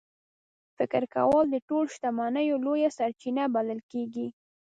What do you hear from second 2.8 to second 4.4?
سرچینه بلل کېږي.